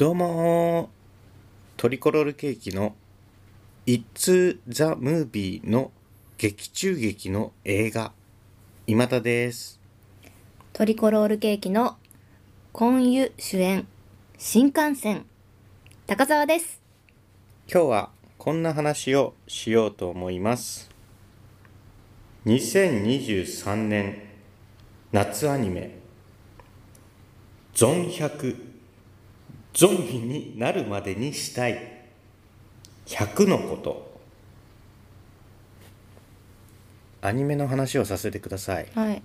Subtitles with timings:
[0.00, 0.88] どうも
[1.76, 2.94] トリコロールケーキの
[3.84, 5.90] It's the Movie の
[6.38, 8.12] 劇中劇の映画。
[8.86, 9.78] 今田です。
[10.72, 11.98] トリコロールケーキの
[12.72, 13.86] 今湯主演。
[14.38, 15.26] 新幹線。
[16.06, 16.80] 高澤です。
[17.70, 20.88] 今日はこんな話をしようと思います。
[22.46, 24.22] 2023年
[25.12, 25.98] 夏アニメ。
[27.74, 28.69] ゾン100
[29.72, 32.02] ゾンビになるまでにしたい。
[33.06, 34.10] 100のこと。
[37.22, 38.88] アニメの話をさせてください。
[38.94, 39.22] はい、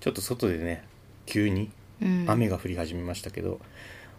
[0.00, 0.84] ちょっと外でね
[1.26, 1.70] 急に
[2.02, 3.60] うん、雨が降り始めましたけど、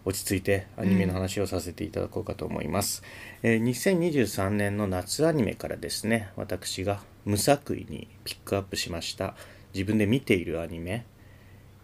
[0.04, 3.04] 落ち着いてアニメの話をさせていただこうかと思います、
[3.44, 9.34] えー2023年の夏アニメからですね私が無作為にピックアップしました。
[9.74, 11.06] 自分で見ているアニメ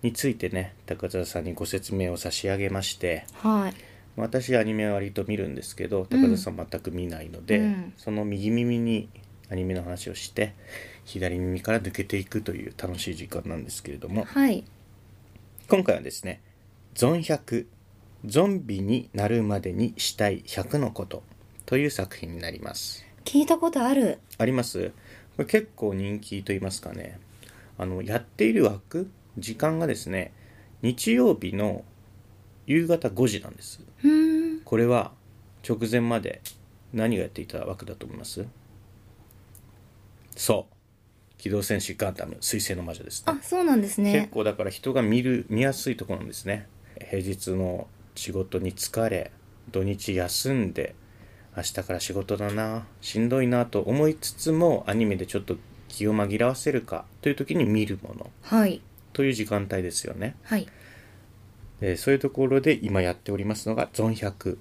[0.03, 3.75] についてね高澤さんにご説明を差し上げましてはい。
[4.17, 7.93] 私アニメは割と見るんですけど高田さん全く見ないので、うん。
[7.97, 9.09] その右耳に
[9.51, 10.55] アニメの話をして
[11.05, 14.65] 左耳から抜けていくという楽しい時間なんですけれどもはい。
[15.69, 16.41] 今回はですね
[16.95, 17.67] 「ゾン100
[18.25, 21.23] ゾンビになるまでにしたい100のこと」
[21.67, 23.05] という作品になります。
[23.25, 24.19] 聞いたことある。
[24.39, 24.91] あります？
[25.37, 27.21] これ結構人気と言いますかね。
[27.77, 29.09] あのやっている枠
[29.41, 30.33] 時間がですね
[30.83, 31.85] 日曜日の
[32.67, 33.81] 夕方5時なんです。
[34.65, 35.13] これは
[35.69, 36.41] 直前まで
[36.93, 38.45] 何がやっていた枠だと思います？
[40.37, 40.75] そう。
[41.39, 43.33] 機動戦士ガンダム水星の魔女ですね。
[43.33, 46.67] あそうなんです結ね構だから人が見る見やすいところなんですね。
[47.11, 49.31] 平日の仕事に疲れ
[49.71, 50.95] 土日休んで
[51.57, 55.57] 明日から仕事だなしんどいなと思いつつもアニメでちょっと
[55.89, 58.31] 気を紛らわせるかという時に見るもの。
[58.43, 58.81] はい
[59.19, 60.37] という時間帯ですよね。
[60.45, 60.69] はい。
[61.81, 64.59] えーそういうところで今やっておりますのがゾン100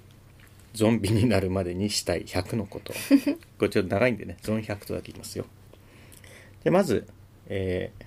[0.74, 2.92] ゾンビになるまでにしたい100のこと。
[3.56, 5.46] これちょっと長いんでねゾン100とだけ言いますよ。
[6.64, 7.06] でまず、
[7.46, 8.04] えー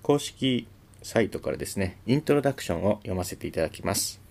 [0.00, 0.66] 公式
[1.02, 4.22] サイトからですねイントロダクションを読ませていただきます。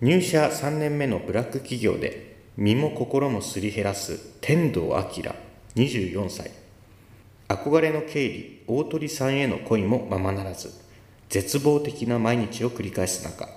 [0.00, 4.96] 入社3年目のブラック企業で身も心もすり減らす天童明
[5.76, 6.50] 24歳
[7.56, 10.70] 憧れの経理大鳥さんへの恋もままならず
[11.28, 13.48] 絶望的な毎日を繰り返す中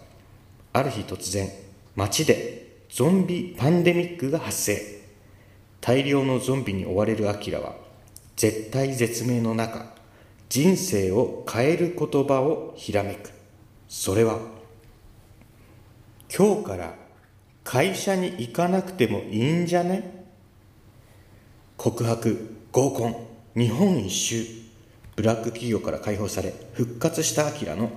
[0.73, 1.49] ある日突然
[1.95, 4.95] 街でゾンビパンデミックが発生。
[5.81, 7.75] 大量のゾンビに追われるアキラは
[8.35, 9.93] 絶対絶命の中
[10.49, 13.31] 人生を変える言葉をひらめく。
[13.87, 14.39] それは
[16.35, 16.95] 今日から
[17.63, 20.25] 会社に行かなくてもいいんじゃね？
[21.77, 23.24] 告白合コン。
[23.55, 24.45] 日本一周
[25.15, 27.89] ブラック企業から解放され復活したアキラの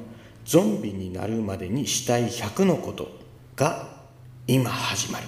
[0.45, 3.11] ゾンビになるまでにしたい100のこと
[3.57, 3.89] が
[4.47, 5.27] 今始まる。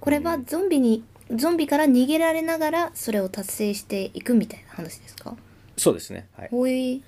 [0.00, 5.36] これはゾンビにゾンビから逃げられながらそれを達成していくみたいな話ですか？
[5.76, 6.48] そうですね、はい。
[6.50, 7.00] ほい。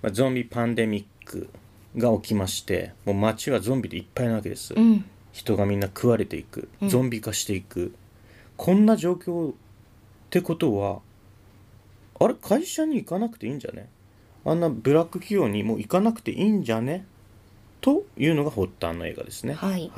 [0.00, 1.50] まあ、ゾンビパンデミック
[1.98, 5.04] が起きましてもう街はゾンビでいっぱいなわけです、うん。
[5.32, 7.94] 人がみんな食われていくゾンビ化していく、
[8.56, 9.54] こんな状況っ
[10.30, 11.00] てことは
[12.20, 13.88] あれ会社に行かなくていいんじゃね？
[14.44, 17.06] あんなブラック企業にもう行かなくていいんじゃね？
[17.80, 19.54] というのが発端の映画ですね。
[19.54, 19.90] はい。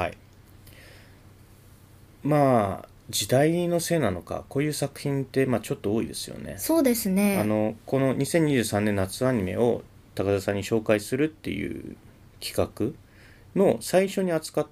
[2.22, 6.54] まあ時代のせいなのかこういう作品ってまあちょっと多いですよね。
[6.58, 7.38] そうですね。
[7.40, 9.82] あのこの2023年夏アニメを
[10.14, 11.96] 高田さんに紹介するっていう
[12.40, 14.66] 企画の最初に扱っ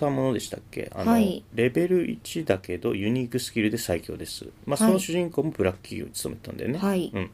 [0.00, 0.90] たものでしたっけ？
[0.94, 1.44] あの、はい。
[1.54, 4.92] レベル1だけどユニークスキルで最強です、まあ、そはい。
[4.94, 7.10] の主人公もブラック企業に勤めてたんだよね、はい。
[7.14, 7.30] うん、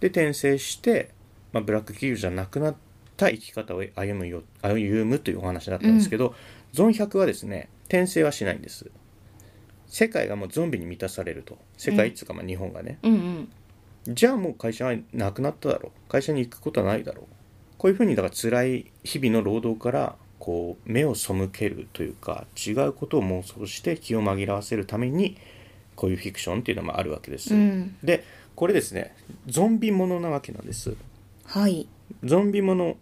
[0.00, 1.10] で転生して、
[1.52, 2.74] まあ、ブラック企業じゃなくなっ
[3.16, 6.34] た生き方を歩むよ歩むというお話だったんですけど、
[6.72, 8.90] ゾン100はですね転生はしないんです。
[9.86, 11.56] 世界がもうゾンビに満たされると。
[11.76, 13.12] 世界っつうかまあ日本がね、うん
[14.06, 14.14] うん。
[14.14, 16.10] じゃあもう会社はなくなっただろう。
[16.10, 17.24] 会社に行くことはないだろう。
[17.78, 25.36] こういうふうにだから辛い日々の労働からこう目を背けるというか違うことを妄想して気を紛らわせるために
[25.96, 27.96] こういうフィクションっていうのもあるわけです、うん。
[28.04, 28.22] で
[28.54, 29.16] これですね
[29.48, 30.94] ゾンビものなわけなんです。
[31.46, 31.88] はい。
[32.22, 32.96] ゾンビもの。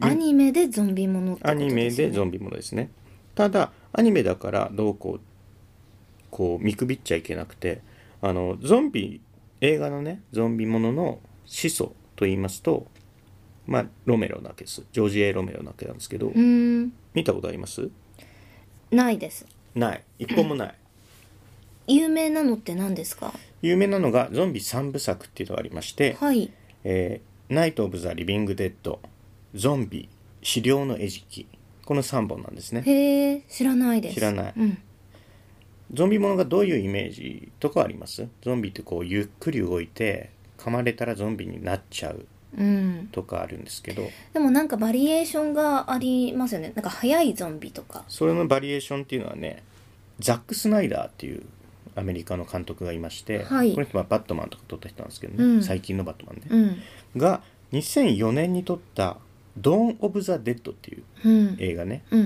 [0.00, 2.90] アニメでゾンビものってことアニメでゾンンビものですね。
[3.34, 5.20] ただアニメだからどうこう
[6.30, 7.80] こう見くびっちゃいけなくて
[8.20, 9.22] あのゾンビ
[9.62, 12.88] 映画のねゾンビものの始祖と言いますと
[13.66, 16.92] まあロメロなわけですジョージ・エロメロなわけなんですけど、うーん。
[17.14, 17.88] 見たことあります？
[18.90, 19.46] ないです。
[19.74, 20.02] ない。
[20.18, 20.74] 一本もない。
[21.88, 23.32] 有名なのって何ですか？
[23.62, 26.50] 有名なのがゾンビ3部作っていうのがありましてはい。
[26.84, 28.98] えーナイト・オブ・ザ・リビング・デッド、
[29.54, 30.08] ゾンビ、
[30.42, 31.46] 死霊の餌食、
[31.84, 32.82] この3本なんですね。
[32.84, 34.14] へえ知らないです。
[34.16, 34.52] 知らない。
[34.56, 34.78] うん。
[35.92, 38.26] ゾンビものがどういうイメージとかあります？
[38.42, 42.26] ゾンビってこうゆっくり動いて噛まれたらゾンビになっちゃう
[42.56, 43.08] うん。
[43.12, 44.08] とかあるんですけど。
[44.32, 46.72] でもなんかバリエーションがありますよね。
[46.74, 48.04] なんか速いゾンビとか。
[48.08, 49.62] それのバリエーションっていうのはね
[50.18, 51.42] ザック・スナイダーっていう
[51.94, 53.72] アメリカの監督がいまして、はい。
[53.72, 55.62] この人はバットマンとか撮った人なんですけどね、うん。
[55.62, 56.42] 最近のバットマンね、
[57.14, 57.20] うん。
[57.20, 59.18] が2004年に撮った
[59.56, 61.56] 「Dawn of the Dead」っていううん。
[61.58, 62.22] 映画ね、うん。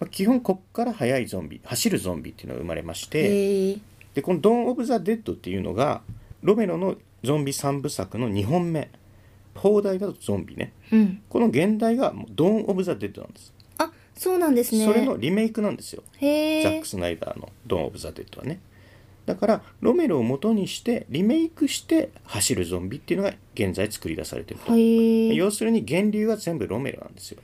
[0.00, 3.78] まあ基本こっから速いゾンビ走るゾンビっていうのが生まれまして
[4.14, 6.02] でこの「ドーン・オブ・ザ・デッド」っていうのが
[6.42, 8.90] ロメロのゾンビ3部作の2本目
[9.54, 10.72] 邦題だとゾンビね。
[10.92, 11.22] うん。
[11.28, 14.84] この原題が Dawn of the Dead なんです、あそうなんですね。
[14.84, 16.02] それのリメイクなんですよ。
[16.14, 18.60] ザック・スナイダーの「Dawn of the Dead」はね。
[19.26, 27.40] だからロメロを元にしてリメイクして走るゾンビっていうのが現在作り出されてると、要するに源流は全部ロメロなんですよ。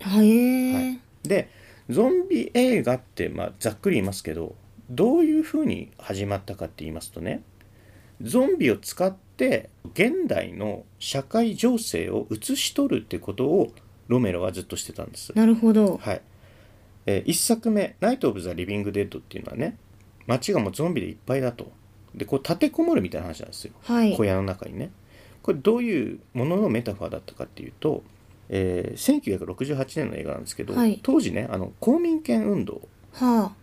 [0.00, 1.00] へえ、はい。
[1.22, 1.50] で
[1.90, 4.54] ゾンビ映画って、まあ、ざっくり言いますけど
[4.88, 7.42] どういうふうに始まったかって言いますとね
[8.22, 13.72] ゾンビを使って現代の社会情勢を映し取るってことを
[14.08, 15.32] ロメロはずっとしてたんです。
[15.34, 15.98] なるほど。
[15.98, 16.22] はい。
[17.06, 19.76] えー、1作目「ナイト・オブ・ザ・リビング・デッド」っていうのはね
[20.26, 21.70] 街がもうゾンビでいっぱいだと。
[22.14, 23.72] でこう立てこもるみたいな話なんですよ。
[23.82, 24.16] はい。
[24.16, 24.90] 小屋の中にね。
[25.42, 28.02] これどういうもののメタファーだったかっていうと、
[28.48, 31.00] えー1968年の映画なんですけど、はい。
[31.02, 32.88] 当時ねあの公民権運動。
[33.12, 33.54] はあ。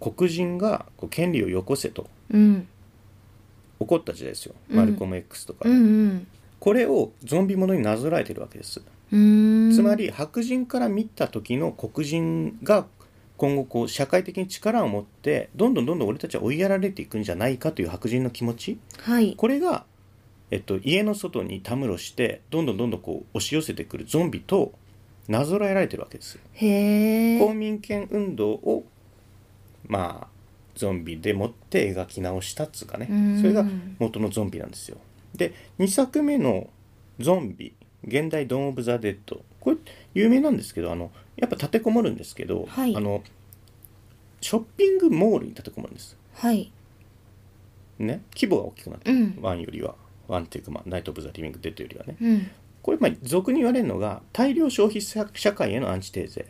[0.00, 2.08] 黒人がこう権利をよこせと。
[2.32, 2.66] うん
[3.80, 4.76] 起こった時代ですよ、うん。
[4.76, 6.26] マルコム X とか、うんうん。
[6.60, 8.82] これをゾンビものになぞらえてるわけです。
[9.10, 12.86] つまり白人から見た時の黒人が
[13.36, 18.78] 今後こう社会的に力を持ってどんどんどんどん俺たちは追いやられていくんじゃないかという白人の気持ち。
[19.00, 19.34] はい。
[19.34, 19.84] これが、
[20.50, 24.72] えっと、家の外にたむろしてどんどんどんどんこう押し寄せてくるゾンビと
[25.26, 26.38] なぞらえられてるわけです。
[26.54, 28.84] 公民権運動を
[29.88, 30.39] まあ
[30.80, 33.06] ゾンビでもって描き直したっつうかね。
[33.10, 33.38] うん。
[33.38, 33.64] それが
[33.98, 34.96] 元のゾンビなんですよ。
[35.34, 36.68] で2作目の
[37.18, 37.74] ゾンビ
[38.04, 39.42] 現代ドーン・オブ・ザ・デッド。
[39.60, 39.76] これ
[40.14, 42.96] 有名なんですけどあのやっぱ立てこもるんですけど、はい。
[42.96, 43.22] あの
[44.40, 46.16] ショッピングモールに立てこもるんです。
[46.34, 46.72] はい。
[47.98, 48.22] ね？
[48.34, 49.38] 規模が大きくなってる、うん。
[49.42, 49.94] one よりは。
[50.28, 52.16] one っていうか、まあ、 Night of the Living Dead よりはね。
[52.20, 52.50] うん。
[52.82, 56.46] これまあ俗に言われるのが大量消費社、社会へのアンチテーゼ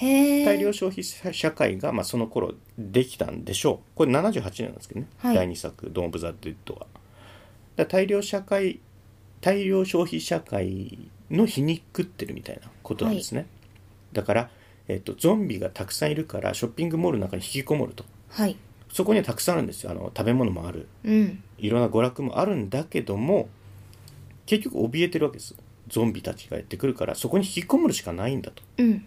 [0.00, 3.96] 大量消費社会がまあその頃できたんでしょう。
[3.96, 5.36] これ78年なんですけどね、はい。
[5.36, 8.80] 第2作「Dawn of the Dead は」だから大量社会
[9.40, 13.46] 大量消費社会の皮肉ってるみたいなことなんですね、
[14.12, 14.50] だから、
[14.88, 18.04] えっと、ゾンビがたくさんいるからショッピングモールの中に引きこもると。
[18.30, 18.56] はい。
[18.92, 19.92] そこにはたくさんあるんですよ。
[19.92, 20.88] あの食べ物もある。
[21.04, 21.42] うん。
[21.58, 23.48] いろんな娯楽もあるんだけども
[24.46, 25.54] 結局怯えてるわけです。
[25.88, 28.62] ゾンビたちがやってくるからそこに引きこもるしかないんだと。
[28.78, 29.06] うん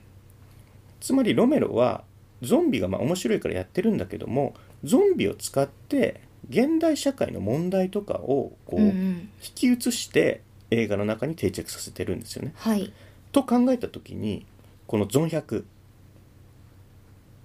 [1.03, 2.05] つまりロメロは
[2.41, 4.53] ゾンビがまあ面白いからやってるんだけども
[4.85, 10.41] ゾンビを使って現代社会の問題とかをこう引んき写して
[10.71, 12.53] 映画の中に定着させてるんですよね。
[12.55, 12.93] はい
[13.33, 14.45] と考えた時に
[14.87, 15.65] この「ゾン100」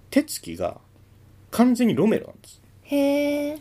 [0.09, 0.79] 手つきが
[1.51, 2.61] 完全にロメロなんです。
[2.83, 3.57] へえ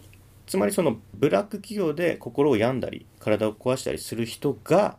[0.47, 4.97] つまりそのブラック企業で心を病んだり体を壊したりする人が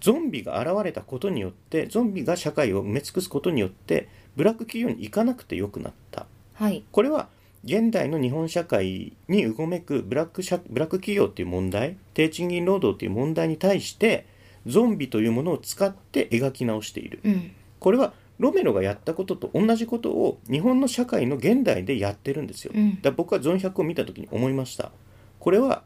[0.00, 6.26] ゾンビが現れたことによってゾンビが社会を埋め尽くすことによってブラック企業に行かなくてよくなった。
[6.54, 6.82] はい。
[6.92, 7.28] これは
[7.64, 14.26] 現代の日本社会にうごめくブラック社ブラック企業っていう問題低賃金労働っていう問題に対して
[14.66, 17.20] ゾンビというものを使って描き直している。
[17.24, 17.52] うん。
[17.78, 23.00] これはロメロがやったことと同じことを日本の社会の現代でやってるんですよ、うん。
[23.02, 24.90] だ僕はゾン100を見た時に思いました。
[25.38, 25.82] これは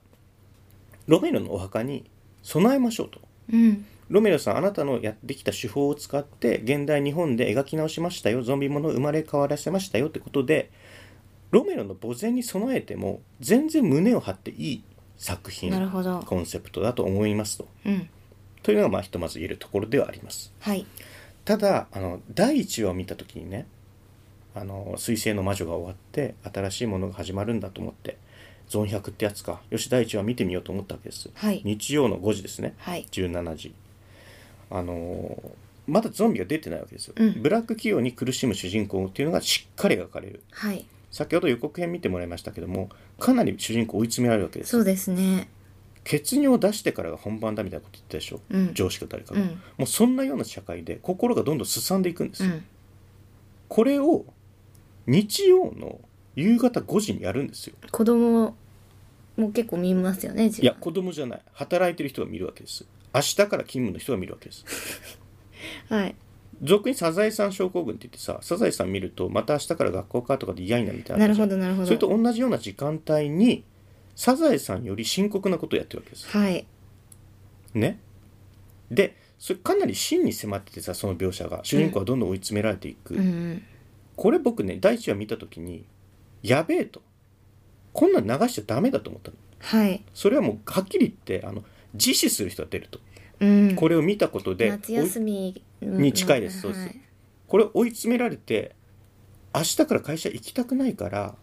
[1.06, 2.04] ロメロのお墓に
[2.42, 3.20] 備えましょうと。
[3.52, 8.42] うんロメロさんあなたのやってきた手法を使って現代日本で描き直しましたよ。
[8.42, 10.70] ゾンビものを生まれ変わらせましたよってことで
[11.50, 14.84] ロメロの墓前に備えても全然胸を張っていい
[15.16, 15.73] 作品
[16.26, 17.68] コンセプトだと思いますと。
[17.87, 18.08] うん。
[18.62, 20.52] というのがまあひとまず言えるところではあります。
[20.61, 20.87] はい。
[21.44, 23.66] ただあの第1話を見た時にね
[24.54, 28.18] 「あの彗星の魔女」が終わって新しいものが始まるんだと思って
[28.68, 29.61] ゾン100ってやつか。
[29.70, 31.30] よし第1話見てみようと思ったわけです。
[31.34, 31.62] はい。
[31.64, 32.75] 日曜の5時ですね。
[32.78, 33.06] はい。
[33.11, 33.75] 17時
[34.76, 35.50] あのー
[35.86, 37.42] まだゾンビが出てないわけですよ、うん。
[37.42, 40.42] ブラック企業に苦しむ主人公っていうのがしっかり描かれる。
[40.50, 40.86] はい。
[41.10, 42.88] 先ほど予告編見てもらいましたけども
[43.20, 45.48] かなり主人公追い詰められるわけですそうですね。
[46.04, 48.72] 血尿を出してからが本番だみたいなこと言ったでしょ、うん。
[48.72, 49.48] 上司か誰かが、うん。
[49.48, 52.64] もうそんなような社会で心がどんどんすさんでいくんですよ、うん。
[53.68, 54.24] これを
[55.06, 56.00] 日曜の
[56.34, 57.74] 夕方5時にやるんですよ。
[57.90, 58.56] 子供
[59.36, 61.42] も結構見ますよねいや子供じゃない。
[61.52, 64.64] 働いてる人が見るわけです明日から勤務の人が見るわけです。
[65.88, 66.14] はい。
[66.62, 71.87] 俗にサザエさん症候群って言ってさサザエさん見るとまた明日から学校かとかで嫌になるみたいななるほどなるほど。
[71.87, 73.64] それと同じような時間帯に
[74.16, 76.25] サザエさんより深刻なことをやってるわけです。
[76.25, 76.66] よはい。
[77.75, 77.99] ね？
[78.90, 81.61] でそれかなり真に迫っててさその描写が。
[81.64, 83.62] 主人公はどんどん追い詰められていく、うんうん。
[84.16, 85.85] これ僕ね第一話見た時に
[86.42, 87.02] やべえと。
[87.92, 89.37] こんなん流しちゃダメだと思ったの。
[89.61, 90.04] はい。
[90.14, 93.00] それはもうはっきり言ってあの自死する人が出ると、
[93.40, 93.76] うん。
[93.76, 95.62] これを見たことで夏休み。
[95.80, 96.60] に近いです。
[96.60, 96.84] そうです。
[96.84, 97.00] はい
[97.46, 98.74] これ追い詰められて
[99.54, 101.36] 明日から会社行きたくないから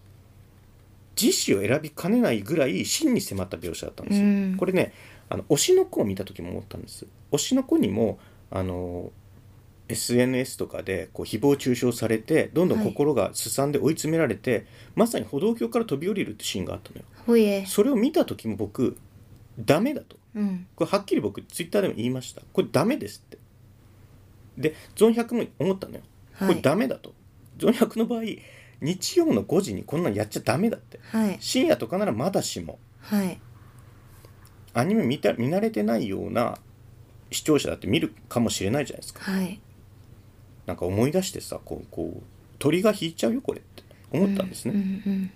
[1.20, 4.58] 自死を選びかねないぐらい真に迫った描写だったんですよ、うん。
[4.58, 4.94] これね
[5.30, 7.06] あの推しの子を見た時も思ったんです。
[7.32, 9.12] 推しの子にもあの
[9.88, 14.66] SNS とかでこう誹謗中傷されてどんどん心がすさんで追い詰められて、
[14.96, 17.66] まさに歩道橋から飛び降りるってシーンがあったのよ。
[17.68, 18.98] それを見た時も僕
[19.60, 20.18] ダメだと。
[20.36, 20.68] うん。
[20.76, 22.42] これはっきり僕ツイッターでも言いました。
[22.54, 23.38] これダメですって。
[24.58, 26.02] でゾン100も思ったのよ。
[26.38, 27.14] これはいダメだと、
[27.58, 28.22] ゾン100の場合
[28.82, 31.00] 日曜の5時にこんなんやっちゃダメだって。
[31.12, 31.38] はい。
[31.40, 32.80] 深夜とかならまだしも。
[33.02, 33.40] はい。
[34.74, 36.58] アニメ見た見慣れてないような
[37.32, 39.30] 視聴者だって見るかもしれないじゃないですか。
[39.30, 39.60] はい。
[40.66, 42.24] なんか思い出してさこうこう
[42.60, 43.82] 鳥が引いちゃうよこれって。
[44.14, 45.32] 思ったんですね、うんうんうん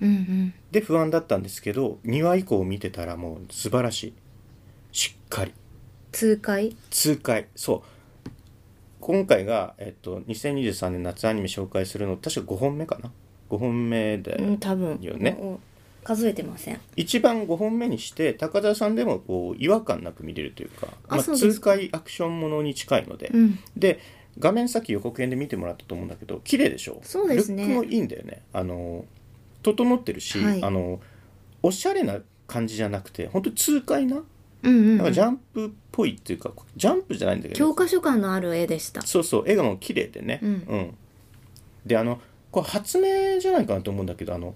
[0.00, 4.12] うんで不安だったんですけど2話以降見てたらもう素晴らしい。
[4.92, 5.52] しっかり。
[6.12, 6.76] 痛快？
[6.90, 7.46] 痛快。
[7.54, 7.82] そう。
[9.00, 13.12] 今回が、えっと、2023年夏アニメ紹介するの確か5本目かな
[13.50, 14.98] ？5本目で、うん多分。
[15.00, 15.36] よね。
[15.38, 15.60] お
[16.02, 16.80] 数えてません。
[16.96, 23.58] 一番5本目にして高田さんでもこう違和感なく見れるというかまあ、痛快アクションものに近いので、うん。
[23.76, 24.00] で
[24.38, 27.00] 画面さっき予告編で見てもらったと思うんだけど綺麗でしょ？
[27.02, 27.64] そうですね。
[27.64, 28.42] ルックもいいんだよね。
[28.52, 29.04] あの
[29.72, 30.62] 整ってるし、はい。
[30.62, 31.00] あの
[31.62, 34.22] おしゃれな感じじゃなくて本当に痛快な
[34.62, 37.58] うんうんなんかジャンプっぽいっていうかジャンプじゃないんだけど。
[37.58, 39.02] 教科書感のある絵でした。
[39.02, 40.40] そうそう絵がもう綺麗でね。
[40.42, 40.94] うん。
[41.84, 42.20] であの
[42.50, 44.54] これ発明じゃないかなと思うんだけどあの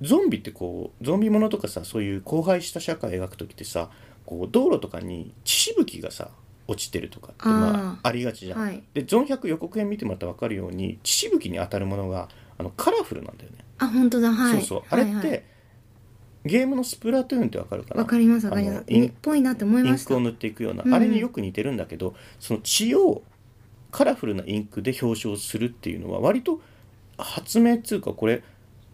[0.00, 3.90] ゾンビってこうゾンビものとかさそういう荒廃した社会を描く時ってさ
[4.24, 6.28] こう道路とかに血しぶきがさ
[6.68, 8.82] 落ちてるとかってまあありがちじゃん、はい。
[8.94, 12.28] でゾン100予告編見てもらったら分かるように血しぶきに当たるものが
[12.60, 14.30] あのカラフルなんだよね、あ本当だ。
[14.30, 14.52] はい。
[14.58, 14.82] そうそう。
[14.90, 15.42] あれって、はいはい
[16.42, 18.00] ゲームのスプラトゥーンって分かるかな？
[18.00, 18.84] わかりますわかります。
[18.88, 20.14] インっぽいなって思いイました。
[20.14, 20.88] ンクを塗っていくような、うん。
[20.88, 23.22] うんあれによく似てるんだけどその血を
[23.90, 26.62] カラフルなインクで表彰するっていうのは割と
[27.18, 28.42] 発明っつうかこれ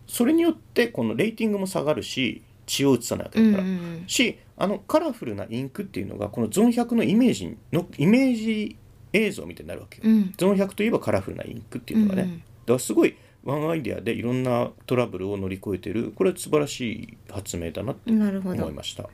[0.09, 4.05] それによってこのレーティングも下がるし血を写さないわけうんうだから、ん。
[4.09, 8.77] しあのカラフルなインクっていうのがこのゾン100のイメージのイメージ
[9.13, 10.35] 映像みたいになるわけよ、うん。
[10.37, 12.39] ゾン100といえばカラフルなインクっていうのがね、うんうん。
[12.39, 19.09] だからすごいワンアイデアでいろんなトラブルを乗り越えてるこれは素晴らしい発明だなって思いました。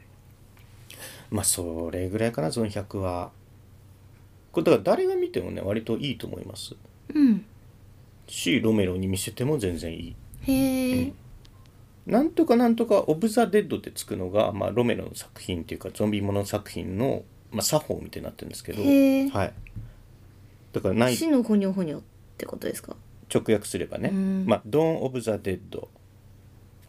[1.30, 3.30] まあそれぐらいかなゾン100は。
[4.50, 6.74] これだから誰が見てもね割といいと思います。
[7.14, 7.44] うん。
[8.26, 10.16] しロメロに見せても全然いい。
[10.42, 11.12] へえ
[12.06, 17.22] なんとかなんとかオブ・ザ・デッドってつくのが、まあ、ロメロの作品っていうかゾンビもの作品の、
[17.52, 18.82] まあ、作法みたいになってるんですけど。
[18.82, 19.52] はい。
[20.72, 21.16] だからない。
[21.16, 22.02] 死のほにょほにょっ
[22.38, 22.96] てことですか？
[23.32, 24.44] 直訳すればね、うん。
[24.46, 25.88] まあ、 Dawn of the Dead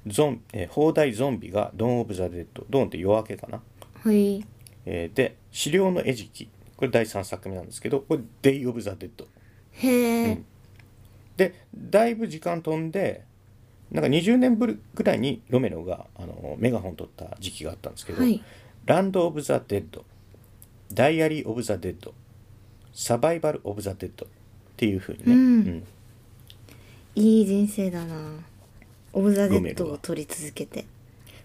[0.08, 3.62] ゾン、えー邦題ゾンビが Dawn of the Dead、Dawn って夜明けかな。
[4.04, 4.46] はい。
[4.86, 9.28] えーで「死霊の餌食」これ第3作目なんですけどこれ「Day of the Dead
[9.72, 10.42] へえ、
[11.38, 13.24] でだいぶ時間飛んで
[13.92, 18.44] なんか20年ぶりぐらいにロメロがあのメガホン取った時期があったんですけど「はい。
[18.86, 20.04] Land of the Dead」
[20.92, 22.14] 「Diary of the Dead」
[22.94, 24.30] 「Survival of the Dead」っ
[24.76, 25.84] ていうふうにね、うん
[27.16, 28.16] いい人生だな。
[29.14, 30.86] of the Dead を撮り続けて。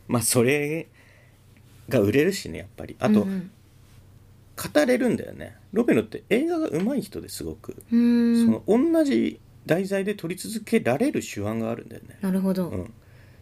[0.07, 0.87] まあそれ
[1.89, 2.97] が売れるしねやっぱり。
[2.99, 3.51] あと、うん
[4.59, 5.57] 語れるんだよね。
[5.73, 8.45] ロメロって映画が上手い人ですごく、うん。
[8.45, 12.93] その同じ題材で撮り続けられる手腕があるんだよね、なるほど、うん、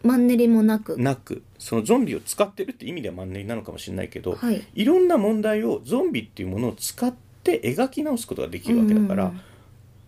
[0.02, 0.99] マンネリもなく。
[0.99, 1.42] なく。
[1.59, 4.62] そのゾンビを使ってるって意味ではマンネリなのかもしれないけど、はい。
[4.75, 9.42] いろんな問題をゾンビっていうものを使って描き直すことができるわけだから、うんうんうん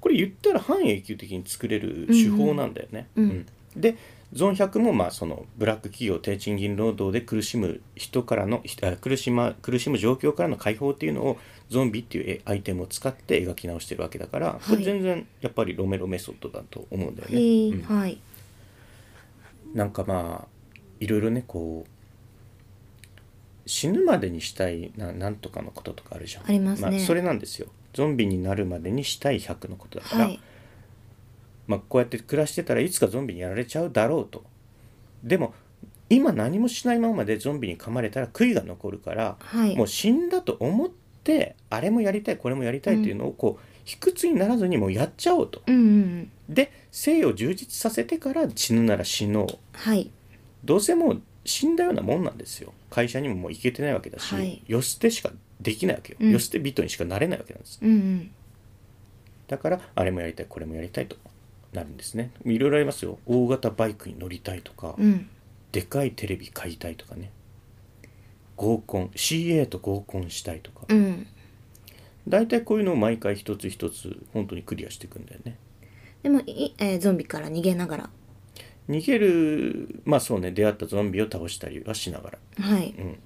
[0.00, 3.08] これ言ったら半永久的に作れる手法なんだよね。
[3.16, 3.24] うん。
[3.24, 3.46] うん。
[3.76, 3.96] で
[4.32, 8.62] ゾン100もまあそのブラック企業低賃金労働で苦しむ人からの
[9.00, 11.38] 苦し,、ま、苦しむ状況からの解放っていうのを
[11.70, 17.40] ゾンビっていうアイテムを使って描き直してるわけだから、これ全然やっぱりロメロメソッドだと思うんだよね。
[17.40, 17.82] へえ、うん。
[17.82, 18.18] はい。
[19.74, 26.44] なんかまあいろいろねこう死ぬまでにしたいななんとかのこととかあるじゃん。
[26.46, 26.98] ありますね。
[27.02, 30.40] あ、それなんですよゾンビになるまでにしたい100のことだから、はい。
[31.66, 34.44] まあ、こうやって暮らしてたらいつかゾンビにやられちゃうだろうと。
[35.24, 35.52] でも
[36.08, 39.74] 今何もしないままでゾンビに噛まれたら悔いが残るから、はい。
[39.74, 40.88] もう死んだと思っ
[41.24, 45.64] てあれもやりたいこれもやりたいっていうのをこう、卑屈にならずにもうやっちゃおうと。
[45.66, 46.30] うんうんうん。
[46.48, 49.58] で生を充実させてから死ぬなら死のう。
[49.72, 50.08] はい。
[50.62, 52.72] どうせもう死んだようなもんなんですよ。
[52.90, 54.62] 会社にももう行けてないわけだし、はい。
[54.66, 56.30] よ捨てしかできないわけよ、うん。
[56.30, 57.78] よ捨て人にしかなれないわけなんです。
[57.82, 58.30] うんうん。
[59.48, 61.16] だからあれもやりたいこれもやりたいと
[61.72, 62.32] なるんですね。
[62.44, 63.18] いろいろありますよ。
[63.26, 65.28] 大型バイクに乗りたいとか、うん。
[65.72, 67.30] でかいテレビ買いたいとかね。
[68.56, 71.26] 合コン CA と合コンしたいとか、うん。
[72.26, 75.56] 大体こういうのを毎回一つ一つ本当にクリアしていくんだよね。
[76.22, 78.10] でもい、えーゾンビから逃げながら
[78.88, 82.38] 逃げるまあそうね出会ったゾンビを倒したりはしながら。
[82.60, 82.94] はい。
[82.98, 83.18] うん。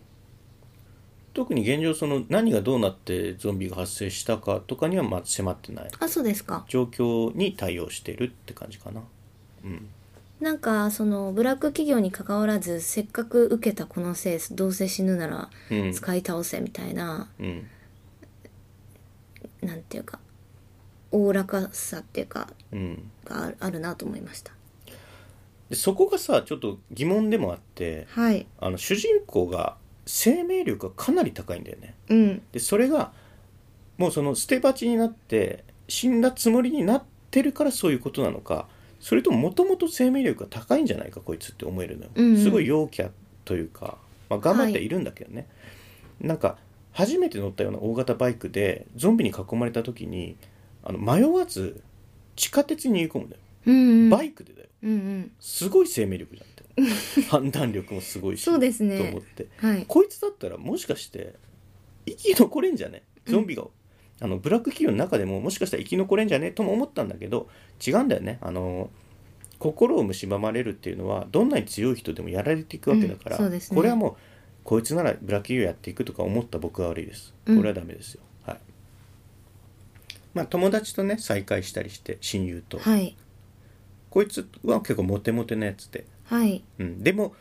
[1.34, 5.90] 特に現状その何がどうなってゾンビが発生したかとかにはまあ迫ってない。
[5.98, 6.64] あそうですか。
[6.68, 9.02] 状況に対応してるって感じかな。
[9.64, 9.88] うん。
[10.40, 15.92] なんかそのブラック企業に関わらずせっかく受けたこのせいどうせ死ぬならうん。
[15.92, 17.66] 使い倒せみたいな、うん。
[19.62, 20.18] なんていうか
[21.12, 23.10] おおらかさっていうかうん。
[23.24, 24.52] があるなと思いました
[25.72, 28.46] でそこがさちょっと疑問でもあってはい。
[28.60, 31.94] あの主人公が生命力がかなり高いんだよね。
[32.10, 32.42] うん。
[32.52, 33.12] でそれが
[33.96, 38.68] もうその捨て鉢になって死んだつもりになってるからそういうことなのか
[39.00, 42.42] それとももともと生命力が高いんじゃないかこいつって思えるのよ、うんうん。
[42.42, 43.10] すごい陽キャ
[43.46, 43.96] というか、
[44.28, 45.46] まあ、頑張っているんだけどね、
[46.20, 46.58] なんか
[46.92, 50.36] 初めて乗ったような大型バイクでゾンビに囲まれた時に
[50.84, 51.80] あの迷わず
[52.36, 54.10] 地下鉄に逃げ込むんだよ、うんうん。
[54.10, 54.68] バイクでだよ。
[54.82, 55.32] うんうん。
[55.40, 57.22] すごい生命力じゃんって。
[57.28, 58.98] 判断力もすごいしそうですね。
[58.98, 59.48] と思って。
[59.58, 59.84] はい。
[59.86, 61.34] こいつだったらもしかして
[62.06, 63.02] 生き残れんじゃね？
[63.26, 63.64] ゾンビが、
[64.20, 66.50] あのブラック企業の中でももしかしたら生き残れんじゃね？
[66.50, 67.48] とも思ったんだけど
[67.86, 68.38] 違うんだよね。
[68.40, 68.90] あの
[69.58, 73.60] 心を蝕まれるっていうのはどんなに強い人でもやられていくわけだから、うんね。
[73.68, 74.14] これはもう
[74.64, 77.32] こいつならブラック企業やっていくとか思った僕は悪いです。
[77.46, 77.62] こうん。
[77.62, 78.58] れはダメですよ、はい。
[80.34, 83.16] まあ友達とね再会したりして親友と、はい
[84.12, 86.04] こいつは結構モテモテなやつで。
[86.24, 86.62] はい。
[86.78, 87.34] うん、でも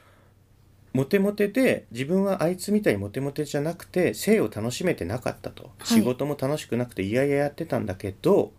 [0.94, 5.88] モテモテで自分はあいつみたいにモテモテじゃなくて性を楽しめてなかったと、はい。
[6.00, 8.54] 仕事も楽しくなくていやいややってたんだけど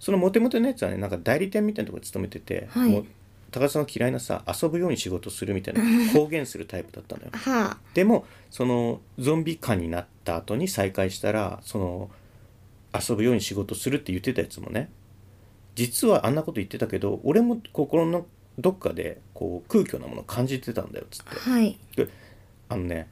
[0.00, 2.90] そのモテモテのやつはねなんか代理店みたいなところに勤めてて、はい。
[2.90, 3.06] もう
[3.50, 5.82] 高田さんの嫌いなさ遊ぶように仕事するみたいな
[6.14, 7.28] 公言するタイプだったのよ。
[7.32, 7.78] はあ。
[7.92, 12.10] でもそのゾンビ化になった後に再会したらその
[12.98, 14.88] 遊ぶように仕事するって言ってたやつもね
[15.74, 18.26] 実はあんなこと言ってたけど俺も心の
[18.58, 21.50] どっかでこう空虚なものを感じてたんだよっつって。
[21.50, 21.78] はい。
[21.96, 22.08] で
[22.68, 23.08] あのね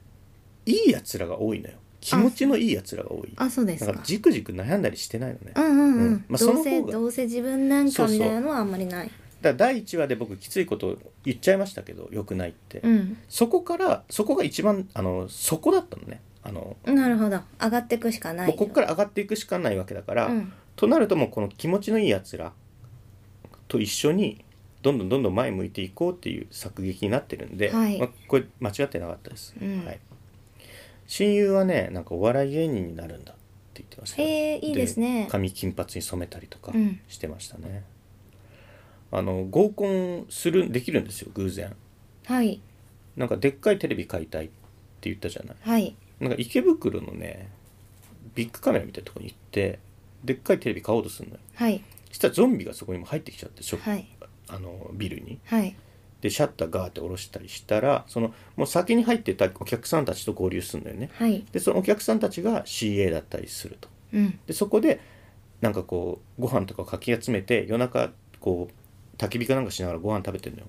[0.65, 1.75] いいやつらが多いのよ。
[1.99, 3.33] 気持ちのいいやつらが多い。
[3.35, 3.87] あそうですか。
[3.87, 6.25] だからじくじく悩んだりしてないのね、うんうんうん、うん。
[6.27, 9.11] まあそどうせの方がどうせ自分なんかみたいなのはあんまりない。
[9.41, 13.17] だ第1話で僕きついこと言っちゃいましたけどよくないって、うん。
[13.29, 16.21] そこからそこが一番あのそこだったのね。
[16.43, 17.39] あのなるほど。
[17.59, 22.53] 上がっていくしかないここから上がっていくしかないわけだから、うんとなるともうこの気持ちのいいやつら
[23.67, 24.43] と一緒に
[24.81, 27.99] どんどんどんどん前向いていこうっていう作劇になってるんで、はい。
[27.99, 29.85] まあ、これ間違ってなかったです、うん。
[29.85, 29.99] はい、
[31.05, 33.35] 親友はねなんかお笑い芸人になるんだっ
[33.75, 34.27] て言ってましたよ。
[34.27, 35.27] へえいいですね。
[35.29, 36.99] 髪金髪に染めたりとかうん。
[37.07, 37.83] してましたね、
[39.11, 41.75] あの合コンするできるんですよ偶然。
[42.25, 42.59] はい。
[43.15, 45.55] なんかでっかいテレビ買いたいって言ったじゃない。
[45.61, 45.95] はい。
[46.19, 47.49] なんか池袋のね
[48.33, 49.77] ビッグカメラみたいなところに行って
[50.23, 51.41] でっかいテレビ買おうとするのよ。
[51.55, 51.83] はい。
[52.09, 54.07] そしたらゾンビがそこにも入ってきちゃってショップはい。
[54.49, 55.39] あのビルに。
[55.45, 55.75] はい。
[56.21, 61.09] でシャッターガーって下ろしたりしたらそのもう先に入ってたお客さんたちと合流するんだよね。
[61.13, 61.43] はい。
[61.51, 63.89] でそのお客さんたちが CA だったりすると。
[64.13, 64.39] うん。
[64.45, 64.99] でそこで
[65.61, 70.67] なんかこうご飯とかをかき集めて夜中こう焚き火かなんかしながらご飯食べてるのよ。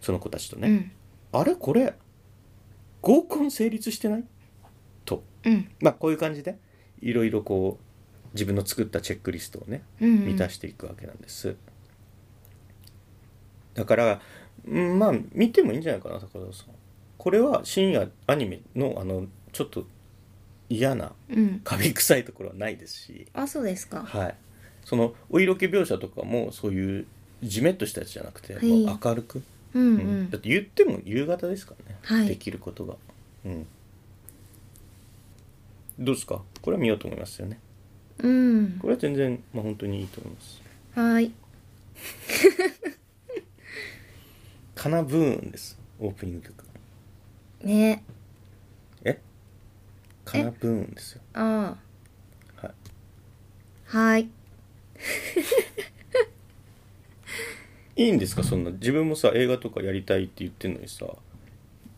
[0.00, 0.92] その子たちとね、うん。
[1.32, 1.56] あれ？
[1.56, 1.94] これ
[3.02, 4.24] 合コン成立してない？
[5.04, 5.22] と。
[5.44, 5.70] うん。
[5.80, 6.58] まあこういう感じで
[7.00, 7.85] いろいろこう
[8.36, 11.56] 自分の作ったチェックリストをねうん満たしていくわけなんです、
[13.74, 14.20] だから
[14.68, 16.66] うんまあ見てもいいんじゃないかな高田さん。
[17.18, 19.86] これは深夜アニメのあのちょっと
[20.68, 21.60] 嫌なうん。
[21.64, 23.26] カビ臭いところはないですし。
[23.32, 24.04] あそうですか。
[24.04, 24.34] はい。
[24.84, 27.06] そのお色気描写とかもそういう
[27.42, 28.84] ジメッとしたやつじゃなくて、はい。
[28.84, 29.42] もう明るく、
[29.74, 30.30] うんううんん。
[30.30, 32.28] だって言っても夕方ですからね、はい。
[32.28, 32.94] できることが。
[33.44, 33.66] うん。
[35.98, 36.42] どうですか？
[36.62, 37.58] これは見ようと思いますよね
[38.18, 38.78] うん。
[38.80, 40.62] これは全然、まあ、本当にいいと思います。
[40.94, 41.32] はい。
[44.74, 46.64] カナブーンですオープニング曲。
[47.62, 48.04] ね。
[49.04, 49.20] え？
[50.24, 51.22] カナブーンですよ。
[51.34, 51.76] あ
[52.60, 52.70] はい。
[53.92, 54.28] あはい。
[57.96, 58.44] いいんですか？
[58.44, 58.70] そんな。
[58.72, 61.06] 自分もさ映画とかやりたいって言ってんのにさ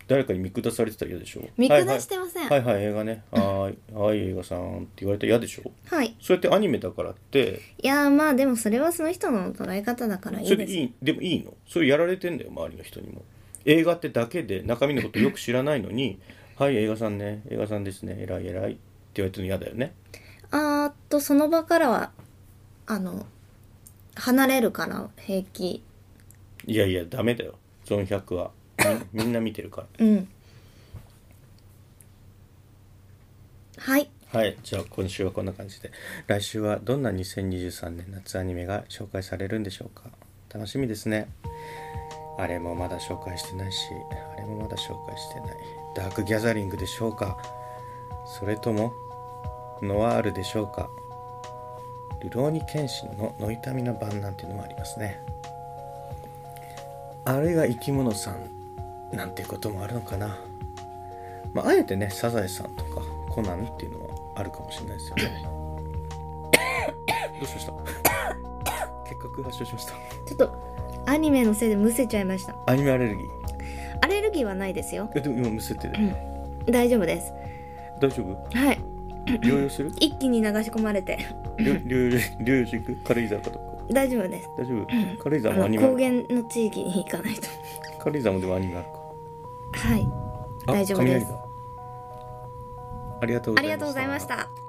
[0.08, 1.42] 誰かに見下されてたら嫌でしょ？
[1.56, 2.48] 見下してません。
[2.48, 3.22] はいはい、はいはい映画ね。
[3.30, 5.70] はーいはい映画さんって言われたら嫌でしょ。
[5.86, 6.16] はい。
[6.20, 7.60] そうやってアニメだからって。
[7.82, 10.54] いやーまあでもそれはその人の捉え方だからいいです。
[10.54, 11.54] それでいいでもいいの？
[11.68, 13.22] それやられてんだよ周りの人にも。
[13.66, 16.18] 映画ってだけで中身のことよく知らないのに
[16.56, 18.80] 「はい映画さんね映画さんですね偉い偉い」って
[19.14, 19.92] 言われてるの嫌だよね。
[20.50, 22.12] あーっとその場からは
[22.86, 23.26] あの
[24.14, 25.82] 離れるから平気。
[26.66, 27.58] いやいやダメだよ。
[27.84, 28.50] ゾン100は
[29.12, 30.28] みみんな見てるかうん。
[33.78, 34.10] はい。
[34.32, 34.56] らはい。
[34.62, 35.90] じゃあ今週はこんな感じで。
[36.26, 40.10] 来週はどんな2023年夏アニメが紹介されるんでしょうか。
[40.52, 41.28] 楽しみですね。
[42.38, 43.78] あれもまだ紹介してないし
[44.36, 45.56] あれもまだ紹介してない。
[45.96, 47.38] ダークギャザリングでしょうか。
[48.38, 48.92] それとも
[49.82, 50.88] ノワールでしょうか。
[52.22, 55.20] ルローニケンシンのノイタミの版なんていうのもありますね。
[57.24, 58.57] あれが生き物さん
[59.12, 60.38] なんていうこともあるのかな。
[61.54, 65.44] まああえてねサザエさんとかコナンっていうのはあるかもしれないですよね。
[67.40, 67.72] どうしました？
[69.04, 69.92] 結核発症しました。
[69.92, 72.54] ちょっとアニメのせいでむせちゃいました。
[72.66, 73.28] アニメアレルギー？
[74.02, 75.10] アレルギーはないですよ。
[75.14, 75.94] えでも今むせてる。
[76.66, 77.32] 大丈夫です。
[78.00, 78.58] 大丈夫？
[78.58, 78.78] はい。
[79.40, 79.90] 療養する？
[80.00, 81.18] 一気に流し込まれて。
[81.58, 83.64] 療療養療養していく軽井沢かとか？
[83.90, 84.48] 大丈夫です。
[84.58, 84.86] 大丈夫？
[85.22, 86.24] 軽井あ沢もアニのメある？
[86.26, 87.48] 高原の地域に行かないと。
[88.00, 88.97] 軽井沢もでもアニメあるか
[89.72, 90.08] はい。
[90.66, 91.26] あ大丈夫です。
[91.26, 91.48] 雷だ
[93.20, 93.68] ありがとうございました。
[93.68, 94.68] ありがとうございました。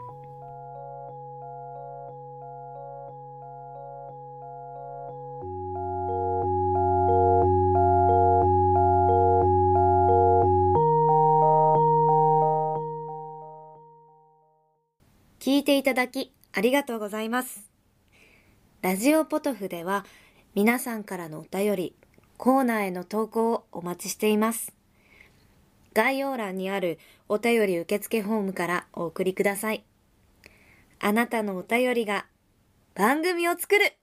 [15.40, 17.70] 聞いていただきありがとうございます。
[18.82, 20.06] ラジオポトフでは
[20.54, 21.96] 皆さんからのお便り、
[22.38, 24.79] コーナーへの投稿をお待ちしています。
[25.94, 29.84] 概要欄にあるお便り受付フォームからお送りください。
[31.00, 32.26] あなたのお便りが
[32.96, 33.94] 番組を作る